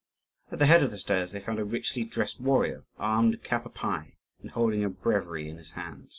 At 0.51 0.57
the 0.57 0.65
head 0.65 0.81
of 0.81 0.89
the 0.89 0.97
stairs, 0.97 1.31
they 1.31 1.39
found 1.39 1.59
a 1.59 1.63
richly 1.63 2.03
dressed 2.03 2.41
warrior, 2.41 2.85
armed 2.97 3.43
cap 3.43 3.67
a 3.67 3.69
pie, 3.69 4.15
and 4.41 4.49
holding 4.49 4.83
a 4.83 4.89
breviary 4.89 5.47
in 5.47 5.57
his 5.57 5.73
hand. 5.73 6.09